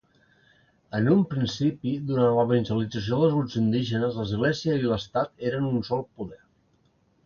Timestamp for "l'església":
4.23-4.83